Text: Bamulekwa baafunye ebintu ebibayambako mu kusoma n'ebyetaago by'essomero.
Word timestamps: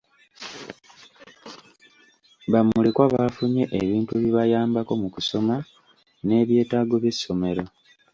Bamulekwa 2.51 3.05
baafunye 3.13 3.63
ebintu 3.81 4.11
ebibayambako 4.19 4.93
mu 5.01 5.07
kusoma 5.15 5.55
n'ebyetaago 6.25 6.95
by'essomero. 7.03 7.63